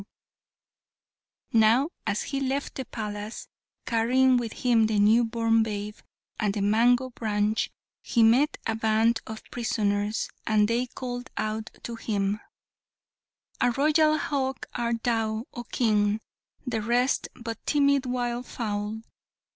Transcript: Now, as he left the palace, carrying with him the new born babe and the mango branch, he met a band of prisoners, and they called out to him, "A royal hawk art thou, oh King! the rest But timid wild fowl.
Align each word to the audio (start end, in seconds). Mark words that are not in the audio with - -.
Now, 1.53 1.91
as 2.07 2.23
he 2.23 2.39
left 2.39 2.73
the 2.73 2.85
palace, 2.85 3.47
carrying 3.85 4.35
with 4.35 4.51
him 4.53 4.87
the 4.87 4.97
new 4.97 5.23
born 5.23 5.61
babe 5.61 5.93
and 6.39 6.55
the 6.55 6.61
mango 6.61 7.11
branch, 7.11 7.69
he 8.01 8.23
met 8.23 8.57
a 8.65 8.73
band 8.73 9.19
of 9.27 9.43
prisoners, 9.51 10.27
and 10.47 10.67
they 10.67 10.87
called 10.87 11.29
out 11.37 11.69
to 11.83 11.97
him, 11.97 12.39
"A 13.61 13.69
royal 13.69 14.17
hawk 14.17 14.65
art 14.73 15.03
thou, 15.03 15.45
oh 15.53 15.65
King! 15.65 16.19
the 16.65 16.81
rest 16.81 17.27
But 17.35 17.63
timid 17.67 18.07
wild 18.07 18.47
fowl. 18.47 19.03